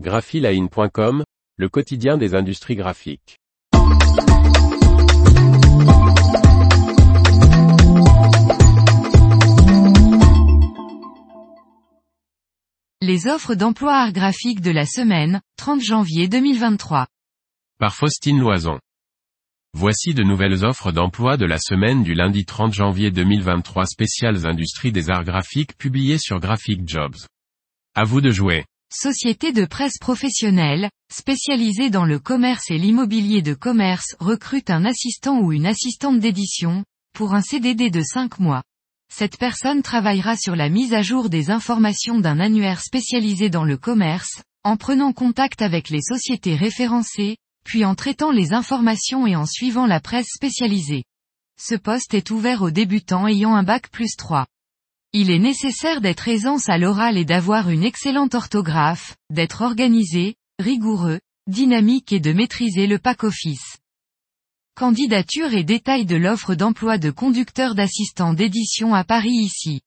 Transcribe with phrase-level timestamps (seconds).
[0.00, 1.22] graphiline.com,
[1.56, 3.38] le quotidien des industries graphiques.
[13.00, 17.06] Les offres d'emploi art graphique de la semaine, 30 janvier 2023.
[17.78, 18.80] Par Faustine Loison.
[19.74, 24.90] Voici de nouvelles offres d'emploi de la semaine du lundi 30 janvier 2023 spéciales industries
[24.90, 27.16] des arts graphiques publiées sur Graphic Jobs.
[27.94, 28.64] À vous de jouer.
[28.96, 35.40] Société de presse professionnelle, spécialisée dans le commerce et l'immobilier de commerce, recrute un assistant
[35.40, 38.62] ou une assistante d'édition, pour un CDD de 5 mois.
[39.12, 43.76] Cette personne travaillera sur la mise à jour des informations d'un annuaire spécialisé dans le
[43.76, 49.44] commerce, en prenant contact avec les sociétés référencées, puis en traitant les informations et en
[49.44, 51.02] suivant la presse spécialisée.
[51.60, 54.46] Ce poste est ouvert aux débutants ayant un bac plus 3.
[55.16, 61.20] Il est nécessaire d'être aisance à l'oral et d'avoir une excellente orthographe, d'être organisé, rigoureux,
[61.46, 63.76] dynamique et de maîtriser le pack office.
[64.74, 69.82] Candidature et détails de l'offre d'emploi de conducteur d'assistant d'édition à Paris ici.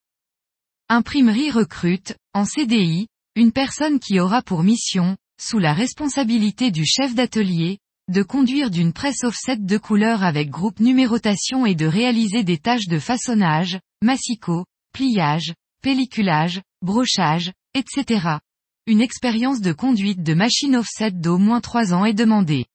[0.88, 7.16] Imprimerie recrute, en CDI, une personne qui aura pour mission, sous la responsabilité du chef
[7.16, 12.60] d'atelier, de conduire d'une presse offset de couleur avec groupe numérotation et de réaliser des
[12.60, 14.64] tâches de façonnage, massicot,
[14.98, 15.54] pliage,
[15.84, 18.40] pelliculage, brochage, etc.
[18.88, 22.66] Une expérience de conduite de machine offset d'au moins 3 ans est demandée.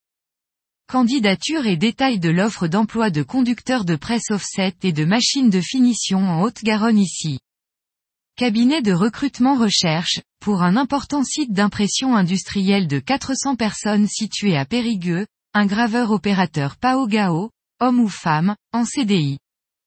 [0.86, 5.60] Candidature et détails de l'offre d'emploi de conducteur de presse offset et de machine de
[5.60, 7.40] finition en Haute-Garonne ici.
[8.36, 14.64] Cabinet de recrutement recherche, pour un important site d'impression industrielle de 400 personnes situé à
[14.64, 17.50] Périgueux, un graveur opérateur Pao Gao,
[17.80, 19.38] homme ou femme, en CDI.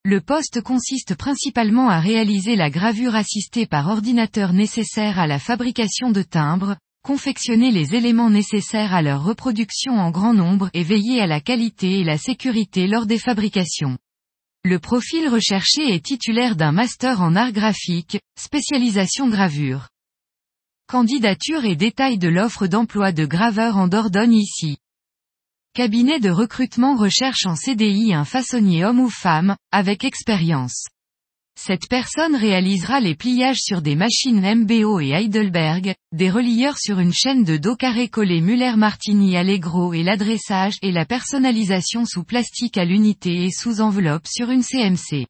[0.07, 6.11] Le poste consiste principalement à réaliser la gravure assistée par ordinateur nécessaire à la fabrication
[6.11, 11.25] de timbres, confectionner les éléments nécessaires à leur reproduction en grand nombre et veiller à
[11.25, 13.97] la qualité et la sécurité lors des fabrications.
[14.63, 19.87] Le profil recherché est titulaire d'un master en art graphique, spécialisation gravure.
[20.87, 24.77] Candidature et détails de l'offre d'emploi de graveur en Dordogne ici.
[25.75, 30.85] Cabinet de recrutement recherche en CDI un façonnier homme ou femme, avec expérience.
[31.59, 37.11] Cette personne réalisera les pliages sur des machines MBO et Heidelberg, des relieurs sur une
[37.11, 42.85] chaîne de dos carré collé Muller-Martini Allegro et l'adressage et la personnalisation sous plastique à
[42.85, 45.27] l'unité et sous enveloppe sur une CMC.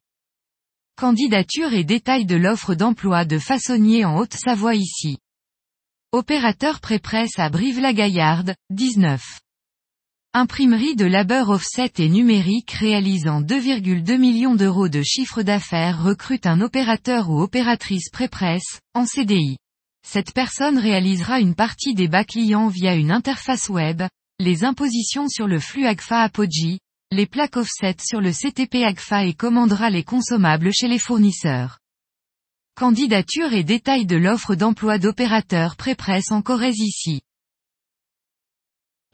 [0.96, 5.18] Candidature et détails de l'offre d'emploi de façonnier en Haute-Savoie ici.
[6.12, 9.40] Opérateur pré-presse à Brive-la-Gaillarde, 19.
[10.38, 16.60] Imprimerie de labeur offset et numérique réalisant 2,2 millions d'euros de chiffre d'affaires recrute un
[16.60, 19.56] opérateur ou opératrice pré-presse, en CDI.
[20.06, 24.02] Cette personne réalisera une partie des bas clients via une interface web,
[24.38, 26.80] les impositions sur le flux AGFA Apogee,
[27.12, 31.78] les plaques offset sur le CTP AGFA et commandera les consommables chez les fournisseurs.
[32.76, 37.22] Candidature et détails de l'offre d'emploi d'opérateur pré-presse en Corrèze ici.